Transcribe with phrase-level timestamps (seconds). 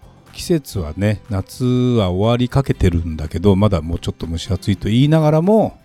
[0.33, 5.77] 季節はね夏は終わりかけてるんだけどまだもうちょっと蒸し暑いと言いながらも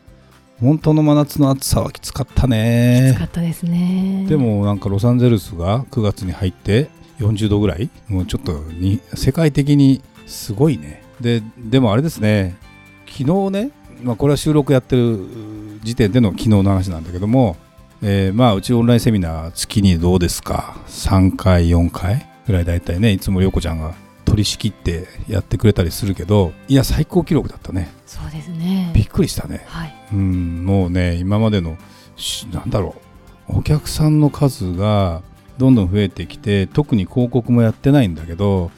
[0.60, 3.10] 本当の真夏の暑さはきつかったね。
[3.12, 4.24] 暑かったですね。
[4.26, 11.02] でもなんかロサンゼルスが9月に入って40度ぐらいもうちょっとに世界的にすごいね。
[11.20, 12.56] ででもあれですね
[13.06, 13.70] 昨日ね、
[14.02, 15.18] まあ、これは収録やってる
[15.82, 17.56] 時点での昨日の話なんだけども、
[18.02, 23.94] えーまあうちオンラインセミナー月にどうですか？3回4回ぐらい大体ねいつも涼子ちゃんが
[24.36, 27.90] 取り仕切ってやってくれたりするけどいや最高記録だったね。
[28.04, 28.92] そうですね。
[28.94, 29.64] びっくりしたね。
[29.66, 29.94] はい。
[30.12, 31.78] うんもうね今までの
[32.16, 32.96] しなんだろ
[33.48, 35.22] うお客さんの数が
[35.56, 38.70] どんどん増えてきて特に広告もやってないんだけど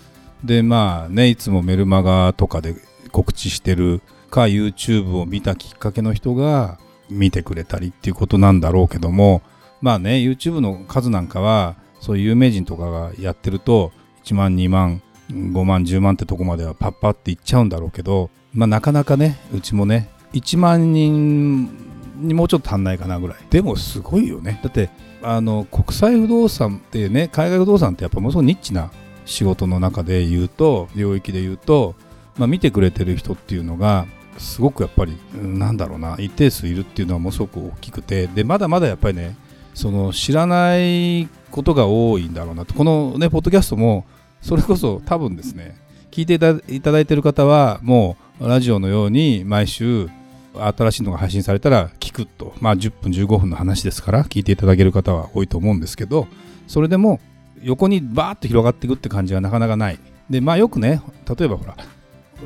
[0.44, 2.76] でまあねいつもメルマガとかで
[3.10, 4.00] 告知してる
[4.30, 6.78] か YouTube を見たきっかけの人が
[7.10, 9.42] 見てくれたりっていうことなんだろうけども
[9.80, 13.90] まあね YouTube の数なんかはそういう有名人とかがやってると
[14.22, 21.70] 1万2万5万10万ってとこまではパッパっていっちゃうんだろうけどまあなかなかねうちもね1万人
[22.16, 23.36] にもうちょっと足んないかなぐらい。
[23.50, 24.60] でもすごいよね。
[24.62, 24.90] だって
[25.22, 28.90] あの国際不動産ってね海外不動産ってやっぱものすごくニッチな
[29.24, 31.94] 仕事の中で言うと領域で言うと、
[32.36, 34.06] まあ、見てくれてる人っていうのが
[34.38, 39.36] すごくやっぱりなんだろうな一定数いるっていうのはものすごく大きくてでまだまだやっぱりね
[39.74, 44.06] その知らないことが多いんだろうなとこのねポッドキャストも
[44.40, 45.76] それこそ多分ですね
[46.10, 46.34] 聞いて
[46.74, 50.08] いただいてる方はもうラジオのように毎週
[50.54, 56.26] 新しいのが配信されたら聞くとまあ10分15分の話ですから聞いていただける方は多いと思うんですけど
[56.66, 57.20] それでも
[57.62, 59.98] 横にバーッと広がっていくって感じがなかなかない。
[60.30, 61.02] でまあよくね
[61.38, 61.76] 例えばほら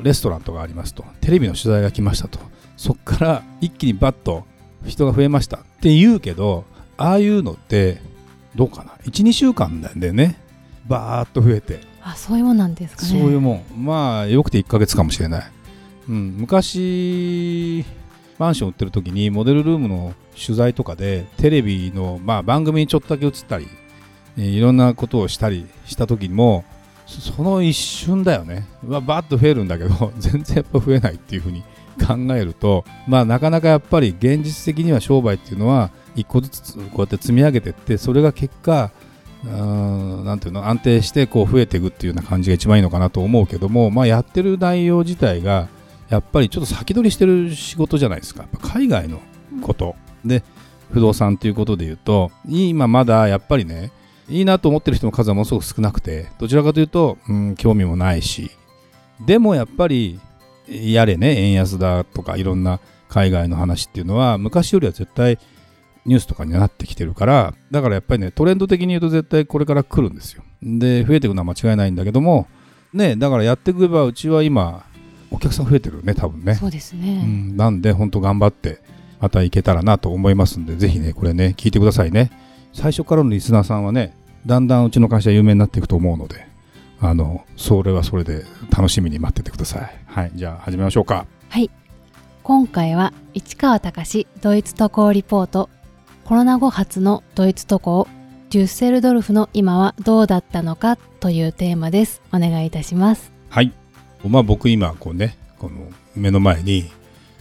[0.01, 2.39] レストランとかありますとテレビの取材が来ましたと。
[2.77, 4.45] そっから一気にバッと
[4.85, 6.65] 人が増えましたって言うけど
[6.97, 8.01] ああいうのって
[8.55, 10.37] どうかな？12週間なんだよね。
[10.87, 11.81] バーッと増えて。
[12.01, 13.07] あそういうもんなんですかね。
[13.09, 13.85] そういうもん。
[13.85, 15.51] まあよくて1ヶ月かもしれない、
[16.09, 17.85] うん、昔
[18.37, 23.67] マンション売ってる時にモデルルームの取材とかでテレビの、まあ、番組にちょっとだけ映ったり
[24.37, 26.65] えーいろんなことをしたりした時にも
[27.05, 28.65] そその一瞬だよね。
[28.87, 31.63] はバッと増えるんだけど 全然やっぱ増えないっていうふうに
[32.05, 38.91] 考えるとまあなかなかやっぱり現実的には商売っていうのは一個ずつこうやって積み上げていってそれが結果
[39.43, 45.67] うーんなんていうの安定してこう増えていくっていうような感じが一番いいのかなと思うけども、まあ、やってる内容自体が
[46.09, 48.45] やっぱりちょっと先取りしてる仕事じゃないですか。
[48.61, 49.19] 海外の
[49.61, 49.95] こと。
[50.25, 50.43] で
[50.91, 53.91] 不動産ということで言うと今まだやっぱりね
[54.29, 58.51] いいなと思ってる人の数はものすごく少なくてどちらかというと、うん、興味もないし
[59.25, 60.19] でもやっぱり
[60.67, 65.39] やれね円安だとかいろんな海外の話っていうのは昔よりは絶対
[66.05, 70.43] ニュースとかになってきてるからだからやっぱりねトレンド的に言うと絶対これから来るんですよ。
[70.61, 72.47] で増えていくのは間違いないんだけども
[72.93, 74.85] ねだからやっていけばうちは今
[75.31, 76.55] お客さん増えてるね多分ね。
[76.55, 78.79] そうですうね、ん、なんで本当頑張って
[79.19, 82.31] またいけたらなと思いますんでぜひねこれね聞いてくださいね。
[82.73, 84.15] 最初からのリスナーさんはね
[84.45, 86.47] だんだんうちの会社有名になっていくと思うので
[86.99, 89.95] あのそれはそれで楽しみに待っててください。
[90.05, 91.25] はいじゃあ始めましょうか。
[91.49, 91.69] はい。
[92.43, 95.69] 今回は市川隆ドイツ渡航リポート
[96.25, 98.07] コロナ後初のドイツ渡航
[98.49, 102.21] デュッセルドルフの今はどうだったのかというテーマです。
[102.31, 103.33] お願いいたします。
[103.49, 103.73] はい。
[104.25, 106.89] まあ僕今こうねこの目の前に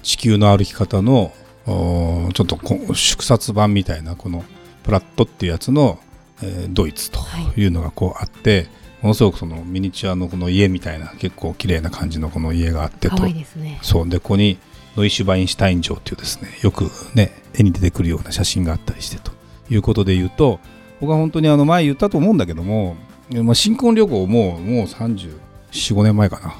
[0.02, 1.32] 地球の歩き方の
[1.64, 4.44] ちょっとこう縮刷版みたいなこの
[4.82, 6.00] プラットっていうやつの、
[6.42, 7.20] えードイツと
[7.56, 8.66] いうのがこうあって、
[9.00, 13.16] ものすごくそのミニチュアのこの家みたいな結構綺麗な感じのこの家があってと。
[13.16, 13.78] 可愛いですね。
[13.82, 14.08] そう。
[14.08, 14.58] でここに
[14.96, 19.32] ノイシュバインシュタイン城っていうですねよくね絵に出てくるような写真があったりしてと
[19.70, 20.60] いうことで言うと
[21.00, 22.96] 僕は本当にあの前言ったと思うんだけども、
[23.42, 26.54] まあ、新婚旅行ももう345年前かな。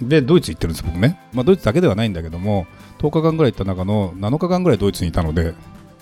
[0.00, 2.66] でドイツ行ってるんです僕ね、まあ、ドイツだけではないんだけども
[2.98, 5.54] 10日間ぐらい行った中の7日間ぐらいドイツにいたので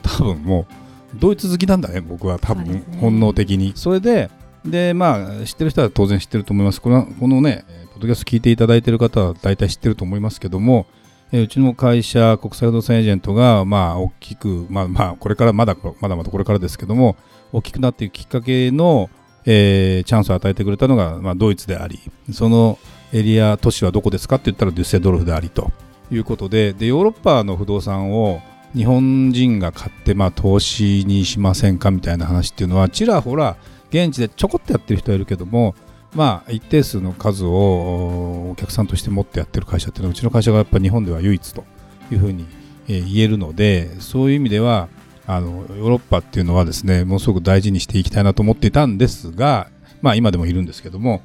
[0.03, 0.67] 多分も
[1.15, 2.39] うドイツ好きなんだね僕は。
[2.39, 3.73] 多分、本能的に。
[3.75, 4.31] それで
[4.65, 6.81] でまあ知ってる人は当然知ってると思います。
[6.81, 10.87] このこのねえーポッドキャスト聞いていただいてる方は大体知ってると思いますけども
[11.33, 17.17] えーうちの会社国際不動産エージェントがまあ大きくまあまあこれからまだまだまだこれからですけども
[17.53, 19.11] 大きくなっていくきっかけの
[19.45, 21.99] えーチャンスを与えてくれたのが、まあ、ドイツであり
[22.33, 22.79] その
[23.13, 25.73] エリア都市はどこですかって言ったらデュッセドルフでありと
[26.11, 28.41] いうことででヨーロッパの不動産を
[28.75, 33.57] 日本人が買って、まあ、投資にしませんかみたいな話っていうのはちらほら
[33.91, 35.75] 現地でちょこっとやってる人はいるけども
[36.15, 41.65] まあ一定数の数をお客さんとして持ってやってる会社っていうのはうちの会社がやっぱ日本では唯一と
[42.11, 42.47] いうふうに、
[42.89, 44.89] えー言えるのでそういう意味では
[45.27, 49.69] あのヨーロッパっていうのはですねものすごく大事にしていきたいなと思っていたんですが
[50.01, 51.23] まあ今でもいるんですけども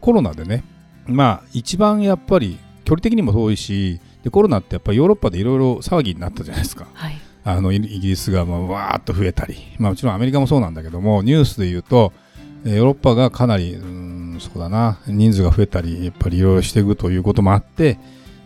[0.00, 0.64] コロナでね
[1.06, 6.86] まあ一番やっぱり距離的にも遠いしでコロナってやっぱりヨーロッパでいろいろ騒ぎになったじゃないですか。
[6.94, 7.14] はい。
[7.44, 12.12] あのイイギリスがまあわーっと増えたり、まあ、もちろんアメリカもそうなんだけどもニュースで言うと
[12.64, 14.11] えーヨーロッパがかなりうーん
[14.42, 14.98] そうだな。
[15.06, 17.98] 人数が増えたりやっぱりいろいろしていくということもあって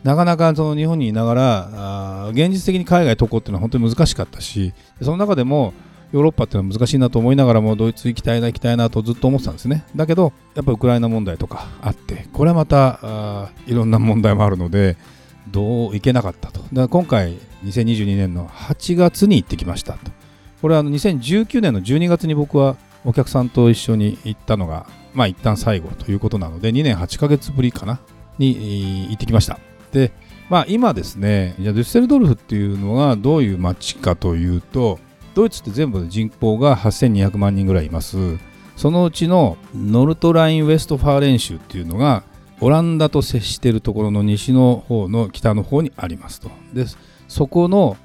[0.04, 4.72] なかなかその日本にいながらあ現実的に海外渡航っていうのは本当に難しかったし
[5.02, 5.74] その中でも
[6.12, 9.84] ヨーロッパっていうのは難しいなと思いながらもドイツ行きたいな行きたいなとずっと思ってたんですね。
[9.96, 14.96] だけどやっぱウクライナ問題とかあってこれはまたあいろんな問題もあるので
[15.50, 16.60] どう行けなかったと。
[16.60, 20.12] だから今回2022年の8月に行ってきましたと。
[20.62, 22.76] これはあの2019年の12月に僕は
[23.06, 28.00] お客さんと一緒に行ったのがまあ一旦最後ということなので2年8ヶ月ぶりかな
[28.38, 29.58] に行ってきました。
[29.92, 30.12] で
[30.50, 34.98] まあ今ですねじゃデュッセルドルフっていうのはどういう街かというと
[35.34, 38.16] ドイツって全部で人口が8200万人ぐらいいます。
[38.76, 42.24] そのうちのノルトライン・ウェストファーレン州っていうのが
[42.60, 46.50] オランダと接しているところの西の方の北の方にありますと。
[46.74, 46.84] で
[47.28, 47.96] そこの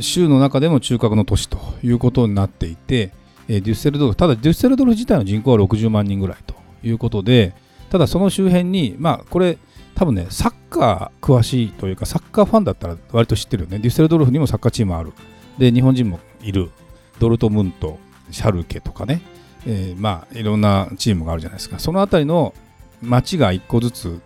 [0.00, 3.12] 州の中でも中核の都市ということになっていて
[3.48, 7.54] えデュッセルドルフただデュッセルドルフ自体の人口は60万人ぐらいということで
[7.90, 9.58] ただその周辺にまあこれ
[9.94, 13.78] 多分ねサッカー詳しいというかサッカーファンだったら割と知ってるよね。
[13.78, 15.12] デュッセルドルフにもサッカーチームある。
[15.58, 16.70] で日本人もいる。
[17.18, 17.98] ドルトムント
[18.30, 19.22] シャルケとかね、
[19.66, 21.78] えーまあいろんなチームがあるじゃないですか。
[21.78, 22.54] そのあたりの
[23.02, 24.20] 町が1個ずつ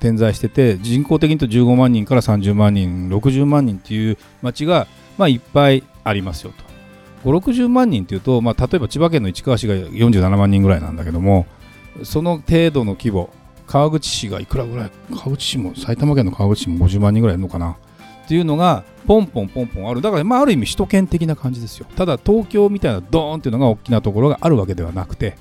[0.00, 4.86] 点在してて人口的にと15万人から30万人60万人っていう町が、
[5.16, 6.65] まあ、いっぱいありますよと。
[7.26, 11.46] 560万人っていうと、まあ、例えば千葉県の市川市が47万人ぐらいなんだけども
[12.04, 13.30] その程度の規模
[13.66, 17.76] 川口市がいくらぐらい川口市も埼玉県の川口市も50万人ぐらいいるのかな？
[18.24, 20.02] っていうのがポンポンポンポンある。
[20.02, 21.86] だから、まあ、ある意味首都圏的な感じですよ。
[21.96, 25.36] ただ東京みたいなドーンっていうのが大きなところがあるわけではなくて、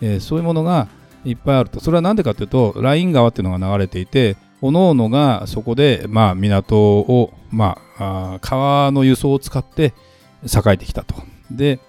[0.00, 0.88] えーそういうものが
[1.24, 1.80] いっぱいあると。
[1.80, 9.92] それは何でかというとライン川っていうのが流れていて各々がそこで、まあ、港を、まあ、川の輸送を使って
[10.44, 11.14] 栄えてきたと。
[11.50, 11.80] で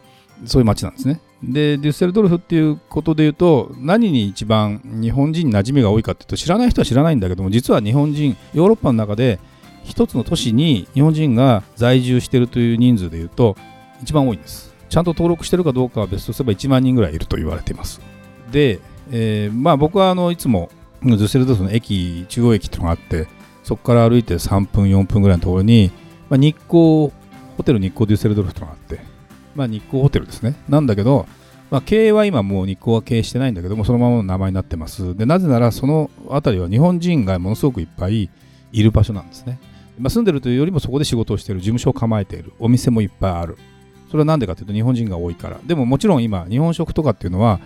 [0.45, 1.21] そういう街なんですね。
[1.43, 9.39] でデュッセルドルフっていうことで言うと何に一番日本人に馴染みが多いかっていうと知らない人は知らないんだけども実は日本人ヨーロッパの中で
[9.83, 13.55] 一つの都市に日本人が在住しているという人数でいうと
[14.01, 14.73] 一番多いんです。
[14.89, 18.01] ちゃんと登録してるかどうかは別とすれば1万人ぐらいいると言われています。
[18.51, 18.79] で、
[19.11, 20.69] えーまあ僕はあのいつも
[21.03, 23.27] デュッセルドルフの駅中央駅っていうのがあって
[23.63, 25.91] そこから歩いて3分4分ぐらいのところに、
[26.29, 27.11] まあ、日光
[27.59, 28.99] ホテル日光デュッセルドルフっていうのがあって
[29.53, 30.55] まあ日光ホテルですね。
[30.69, 31.27] なんだけど
[31.69, 35.15] まあ、経営は今もう日光は経営してないんだけどもそのままの名前になってます。
[35.15, 38.29] でなぜならその辺りは日本人がものすごくいっぱい
[38.71, 39.59] いる場所なんですね、
[39.99, 41.61] まあ、住んでるというよりもそこで仕事をしている。
[41.61, 42.53] 事務所を構えている。
[42.59, 43.57] お店もいっぱいある。
[44.07, 45.59] それは何でかというと日本人が多いから。
[45.63, 47.59] でももちろん今日本食とかっていうのは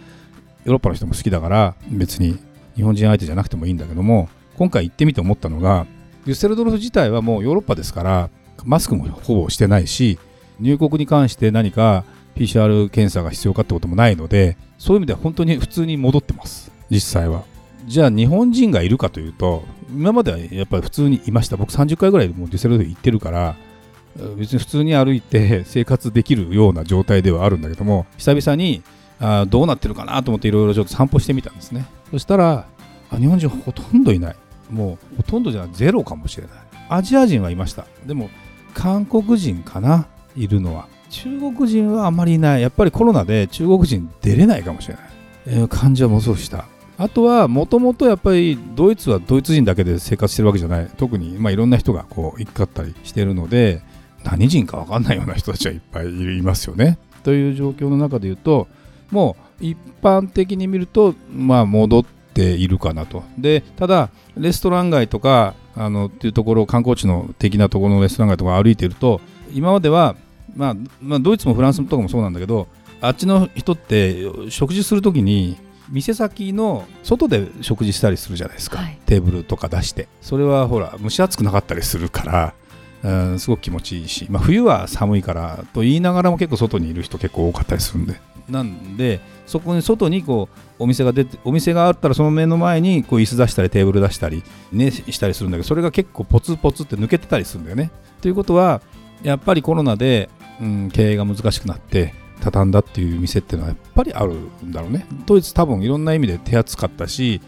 [0.66, 2.38] ヨーロッパの人も好きだから別に
[2.76, 4.28] 日本人相手じゃなくてもいいんだけども
[4.58, 5.86] 今回行ってみて思ったのが
[6.26, 8.30] デュッセルドルフ自体はもうヨーロッパですから
[8.64, 10.20] マスクもほぼしてないし
[10.60, 12.06] 入国に関して何か
[12.36, 16.72] PCR 検査が必要かってこともないのでそういう意味では本当に普通に戻ってます。
[16.90, 17.44] 実際は。
[17.86, 21.58] じゃあ日本人がいるかというと今まではやっぱり普通にいました。
[21.58, 23.56] 僕30回ぐらいもうデュセルドフ行ってるから
[24.38, 28.84] 別に普通に歩いて 生活できるような状態ではあるんだけども久々に
[29.20, 31.86] あどうなってるかなと思っていろいろちょっと散歩してみたんですね。
[32.12, 32.66] そしたら
[33.12, 34.36] あ日本人ほとんどいない。
[34.70, 36.54] もうほとんどじゃないゼロかもしれない。
[36.90, 37.86] アジア人はいました。
[38.06, 38.30] でも
[38.74, 40.08] 韓国人かな？
[40.36, 40.88] いるのは。
[41.10, 42.62] 中国人はあまりいない。
[42.62, 45.04] やっぱりコロナで中国人出れないかもしれない、
[45.46, 46.66] えー感じはものすごくした。
[46.98, 50.90] あとはもともとやっぱりドイツはドイツ人だけで生活してるわけじゃない。
[50.98, 53.82] 特にまあいろんな人がこう行き交ったりしてるので
[54.24, 56.98] 何人か分かんないような人たちはいっぱいいますよね。
[57.24, 58.68] という状況の中で言うと
[59.12, 63.24] もう一般的に見るとまあ戻っているかなと。
[63.38, 69.22] でただレストラン街とかあのっていうところ観光地の的なところのレストラン街とか歩いていると
[69.54, 70.16] 今までは、
[70.56, 72.68] まあ、まあドイツもフランスとかもそうなんだけど
[73.02, 75.58] あっちの人って食事するときに
[75.90, 78.98] 店先の外で食事したりするじゃないですか、はい。
[79.06, 80.08] テーブルとか出して。
[80.22, 82.54] それはほら蒸し暑くなかったりするから、
[83.04, 88.16] うん、すごく気持ちいいし、まあ、冬は寒いからと言いながらも結構外にいる人結構多かったりするんで
[88.50, 97.92] なんでそこに外にこうお店が出てお店があったらその目の前にこう椅子出したりテーブル出したり、ね、したりするんだけどそれが結構ポツポツって抜けてたりするんだよね。
[98.22, 98.82] ということは
[99.22, 100.30] やっぱりコロナで、
[100.62, 105.06] うん、経営が難しくなって畳んだっていう店っていうのはやっぱりあるんだろうね。
[105.26, 107.42] ドイツ多分いろんな意味で手厚かったし、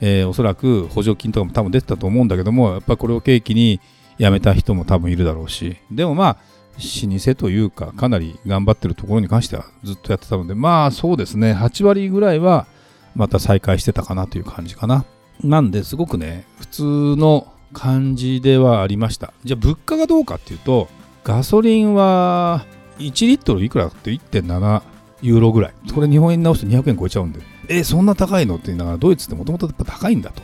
[0.00, 3.80] えー、おそらく補助金とかも多分出てたと思うんだけどもやっぱりこれを契機に
[4.18, 6.36] 辞めた人も多分いるだろうしでもまあ
[6.80, 11.52] 老舗というかかなり頑張ってるところに関してはずっとやってたのでまあそうですね。
[11.52, 12.66] 8割ぐらいは
[13.14, 15.04] また再開してたかなという感じかな。
[15.42, 16.82] なんですごくね普通
[17.16, 19.32] の感じではありました。
[19.44, 20.88] じゃあ物価がどうかっていうと
[21.22, 22.66] ガソリンは
[22.98, 24.82] 1リットルいくらって？1.7
[25.22, 25.74] ユーロぐらい。
[25.94, 27.40] これ日本円直すと200円超えちゃうんで。
[27.68, 30.42] えそんな高いのって言いながらドイツってもともとやっぱ高いんだと。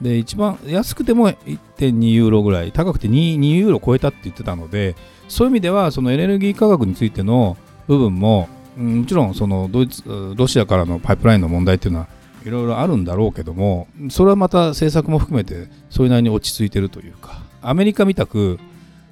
[0.00, 2.72] で一番安くても1.2ユーロぐらい。
[2.72, 4.96] 高くて 2, 2ユーロ超えたって言ってたので
[5.32, 7.56] そういう意味ではそのエネルギー価格についての
[7.88, 10.02] 部分も、もちろんそのドイツ
[10.36, 12.08] ロシアからのパイプラインの問題っていうのは
[12.44, 17.40] いろいろあるんだろうけどもそれはまた政策も含めてそれなりに落ち着いてるというか。
[17.62, 18.58] アメリカみたく、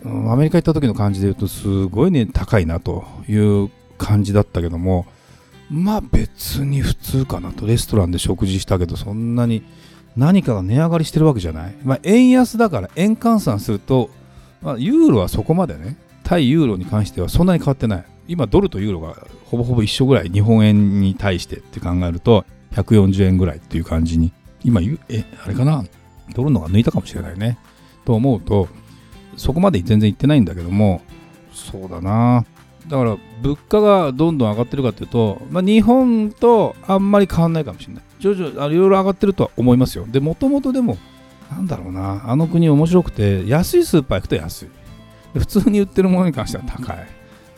[0.04, 5.06] アメリカ行った時の感じで言うとすごいね高いなという感じだったけども
[5.70, 7.66] まあ別に普通かなと。
[7.66, 9.62] レストランで食事したけどそんなに
[10.16, 14.10] 何かが値上がりしてるわけじゃない、まあ、円安だから円換算すると、
[14.60, 15.96] まあ、ユーロはそこまでね
[16.30, 24.32] 対ユーロに関してはそんなに変わってない今ドルとユーロがほぼほぼ一緒ぐらい日本円に対してって考えると140円ぐらいっていう感じに
[24.62, 25.84] 今えあれかな？
[26.32, 27.58] ドルのが抜いたかもしれないね
[28.04, 28.68] と思うと
[29.37, 31.02] そこまで全然いってないんだけども
[31.52, 32.44] そうだな
[32.87, 38.02] だから物価がどんどん上がってるかというと、まあ、日本とあんまり変わんないかもしれない。
[38.20, 40.06] 徐々にいろいろ上がってるとは思いますよ。
[40.08, 40.96] で、もともとでも、
[41.50, 44.68] なんだろうな、あの国面白くて、安いスーパー行くと安い。
[45.34, 47.06] 普通に売ってるものに関しては高い。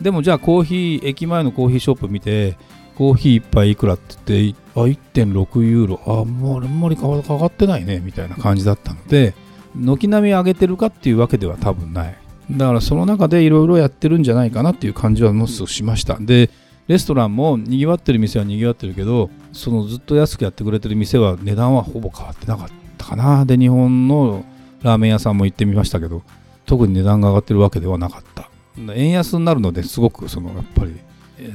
[0.01, 2.57] でもじゃあコーヒー、駅前のコーヒーショップ見て、
[2.95, 9.33] コーヒー1杯いくらって言って、あ、1.6ユーロ、あ、もうあんまりかかってないね、みたいな感じだったので、
[9.75, 12.15] 軒並み上げてるかっていうわけでは多分ない。
[12.51, 16.17] だからその中でいろいろやってるんじゃないかなっていう感じはもすしました。
[16.19, 16.49] で、
[16.87, 23.45] レストランもにぎわってる店はにぎわってるけど、そのずっと安くやってくれてる店は値段はほぼ変わってなかったかな。
[23.45, 24.45] で、日本の
[24.81, 26.21] ラーメン屋さんも行ってみましたけど、
[26.65, 28.49] 特に値段が上がってるわけではなかった。
[28.95, 30.99] 円安になるのですごくそのやっぱり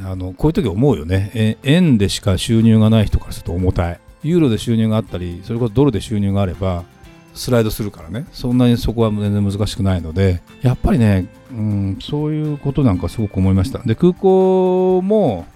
[0.04, 1.58] あのこういう時思うよね。
[1.62, 4.00] 円でしか収入がない人からすると重たい。
[4.22, 6.84] ユーロで収入があったりそれこそドルで収入があれば
[7.34, 8.26] スライドするからね。
[8.32, 10.42] そんなにそこは全然難しくないので。
[10.62, 13.78] やっぱりね、うん、そういうことなんかすごく思いました。
[13.78, 15.46] で空港も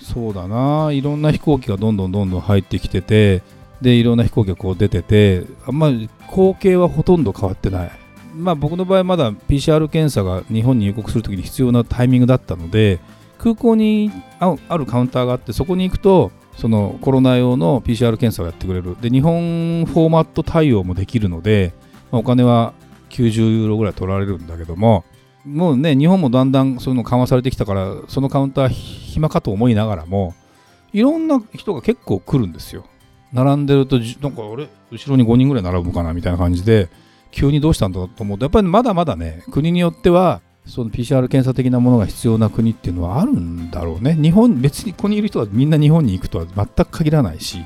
[0.00, 0.90] そうだな。
[0.92, 3.42] いろんな飛行機がどんどんどんどん入ってきてて
[3.80, 7.90] でいろんな飛行機がこう出ててあんまり光景はほとんど変わってない。
[8.34, 13.00] まあ僕の場合まだ PCR 検査が日本に入国するときに必要なタイミングだったので
[13.38, 18.96] 空港にあるカウンターがあってそこに行くとそのコロナ用の PCR 検査をやってくれる。
[19.00, 21.72] で日本フォーマット対応もできるので、
[22.10, 22.74] まあ、お金は
[23.08, 25.04] 90ユーロぐらい取られるんだけども
[25.44, 30.34] もうね日本もだんだんそういうの緩和されてきたからそのカウンター暇かと思いながらも
[30.92, 32.84] いろんな人が結構来るんですよ。
[33.32, 36.12] 並んでるとなんか俺後ろに5人ぐらい並ぶかな？
[36.12, 36.88] みたいな感じで。
[37.30, 44.14] 急にどうしたんだと思うとやっぱりまだまだね国によってはその PCR 検査的なものが必要な国っていうのはあるんだろうね。
[44.14, 47.64] 日本、別にここにいる人はみんな日本に行くとは全く限らないし、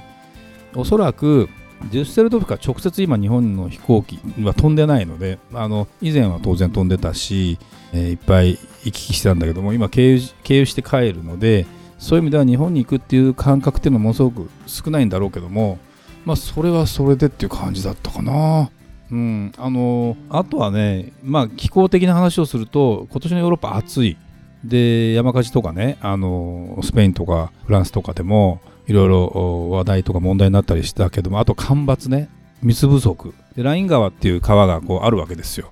[0.75, 1.49] おそらく
[1.91, 7.59] デュッセルドフから直接今日本の飛行機は飛んでないので、あの以前は当然飛んでたし、
[7.93, 11.67] えー、いっぱい行き来してたんだけども、今経由経由して帰るので、
[11.99, 15.79] そういう意味では日本に行くっていう感覚っていうのはものすごく少ないんだろうけども、
[16.25, 18.71] まあそれはそれでっていう感じだったかな。
[19.15, 24.17] うん、あのあとはね、まあ、気候的な話をすると今年のヨーロッパ暑い。
[24.65, 32.29] で山火事とかねあのスペインとかフランスとかでもいろいろ話題とか問題になったりしたけどもあと干ばつね
[32.63, 33.35] 水不足。
[33.55, 35.71] でライン川っていう川がこうあるわけですよ。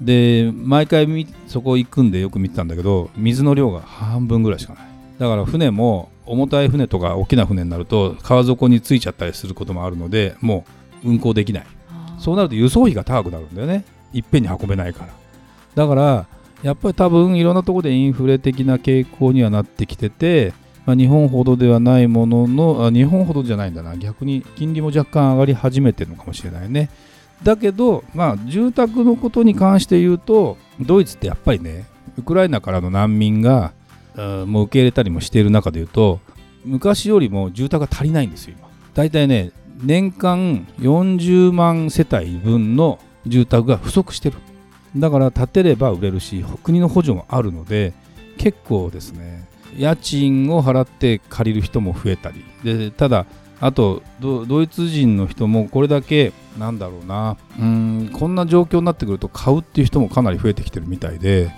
[0.00, 4.84] で毎回そこ行くんでよく見てたんだけど水の量が半分ぐらいしかない。
[5.20, 10.64] だから船も重たい船とか大きな船になると川底についちゃったりすることもあるのでも
[11.04, 11.66] う運航できない。
[12.24, 13.84] そうなると輸送費が高くなるんだよね。
[14.14, 15.12] いっぺんに運べないから。
[15.74, 16.26] だから
[16.62, 20.54] やっぱり多分いろんなとこでインフレ的な傾向にはなってきてて、
[20.86, 23.94] まあ、日本ほどではないもののあ日本ほどじゃないんだな。
[23.98, 26.88] 逆に金利も若干上がり始めてるのかもしれないね。
[27.42, 31.84] だけど、まあ、住宅のことに関して言うとドイツってやっぱりね
[32.16, 33.74] ウクライナからの難民が
[34.46, 36.20] もう受け入れたりもしている中で言うと
[36.64, 38.68] 昔よりも住宅が足りないんですよ今。
[38.94, 39.50] 大体ね
[39.84, 44.38] 年間40万世帯分の住宅が不足してる。
[44.96, 47.92] だから建てれば売れるし国の補助もあるので
[48.38, 49.48] 結構ですね。
[49.76, 52.44] 家賃を払って借りる人も増えたり。
[52.62, 53.26] でただ
[53.60, 57.36] あとドイツ人の人もこれだけなんだろうな。
[57.58, 61.50] うんこんな状況になってくると買うっていう人もかなり増えてきてるみたいで、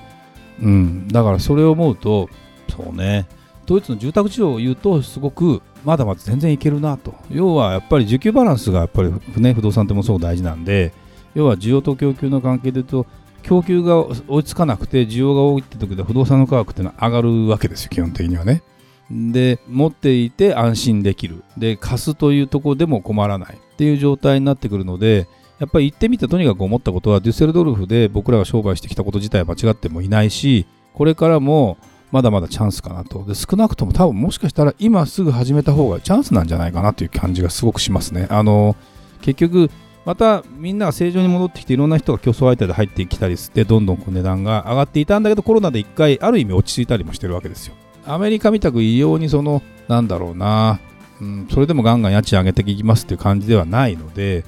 [0.60, 2.28] うん、だからそれを思うと
[2.68, 3.26] そうね。
[3.66, 10.92] ドイツの住宅地を言うとすごくまだまだ全然いけるなと要はやっぱり需給バランスがやっぱり、ね、不動産ってもすごく大事なんで
[11.36, 13.06] 要は需要と供給の関係で言うと
[13.44, 18.64] 供給が追いつかなくて需要が多いって時で不動産の価格ってのは上がるわけですよ基本的にはね。
[19.08, 25.28] で持っていて安心できるで貸すというところでも困らないっていう状態になってくるので
[25.60, 31.78] やっぱり行ってみてとにかく思ったことはデュッセルドルフで僕らが商売してきたこと自体は間違ってもいないしこれからも
[32.12, 33.24] まだまだチャンスかなと。
[33.24, 38.26] で少なくとも多分もしかしたら今すぐ始めた方がチャンスなんじゃないかなという感じがすごくしますね。
[38.30, 38.76] あの
[39.22, 39.70] 結局
[40.04, 47.74] またみんなが正常に戻ってきていろんな人が競争相手で入ってきたりしてどんどんこう値段が上がっていたんだけどコロナで一回ある意味落ち着いたりもしてるわけですよ。
[48.06, 50.78] アメリカみたく異様にそのなんだろうな、
[51.20, 54.44] うん、それでもガンガン家賃上げていきますっていう感じではないので、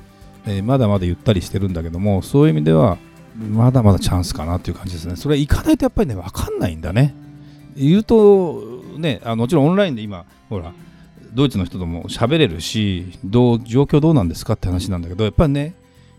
[0.46, 2.98] えー、まだまだゆったりしてるんだけどもそういう意味では
[3.50, 5.16] まだまだチャンスかなっていう感じですね。
[5.16, 7.16] それ行かないとやっぱりね分かんないんだね。
[7.78, 10.72] 言うとねあもちろんオンラインで今ほら
[11.32, 15.74] ドイツの人とも喋れるしどう状況どうなんですかって話なんだけどやっぱりね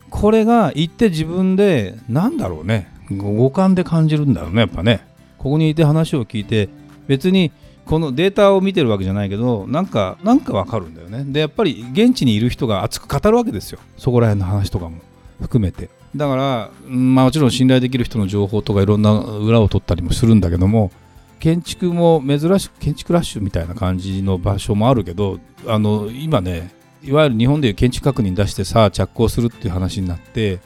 [0.10, 5.08] これが行って自分でなんだろうね五感で感じるんだろうねやっぱね。
[5.38, 6.70] ここにいて話を聞いて
[7.08, 7.52] 別に
[7.86, 11.24] このデータを見てるわけじゃないけどなんかなんかわかるんだよね。
[11.26, 13.80] でやっぱり現地にいる人が熱く語るわけですよ。
[13.98, 14.98] そこら辺の話とかも
[15.42, 15.90] 含めて。
[16.16, 20.92] だから、まあ、もちろん信頼できる人の情報とかいろんな裏を取ったりもするんだけども
[21.40, 30.60] 建築も珍しく建築ラッシュみたいな感じの場所もあるけどあの今ねいわゆる日本でいう建築確認出してさあ着工するっていう話になって、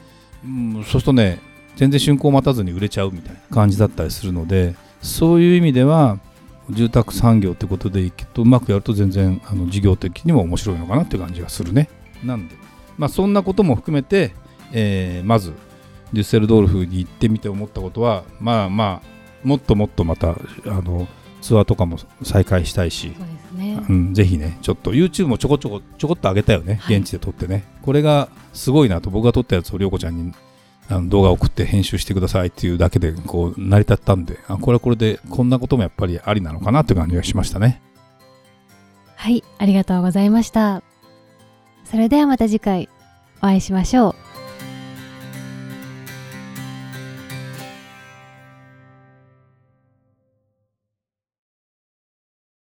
[0.44, 1.40] うん、そうするとね
[1.76, 6.20] 全然竣工待たずに売れちゃうみたいな感じだったりするのでそういう意味では
[6.70, 11.90] 住宅産業ってことでいくとうまくやると全然あの事業的にも面白いのかなっていう感じがするね。
[12.24, 12.56] なんで、
[12.98, 14.34] まあ、そんなことも含めて、
[14.72, 15.54] えー、まず
[16.14, 19.13] デュッセルドルフに行ってみて思ったことはまあまあ
[19.44, 21.08] もっともっとまたあの
[21.42, 23.14] ツアーとかも再開したいし、
[23.54, 27.64] ね、うん、ぜひねちょっと YouTube もちょこちょこちょこっと上げたよね、現地で撮ってね。
[27.82, 30.34] これがすごいなと僕が撮ったやつを涼子ちゃんに
[30.90, 37.82] あの動画を送って編集してくださいっていうだけでこう成り立ったんであこれはこれでこんなこともやっぱりありなのかなって感じがしましたね。
[39.16, 40.84] はいありがとうございました。
[41.86, 42.90] それではまた次回
[43.38, 44.33] お会いしましょう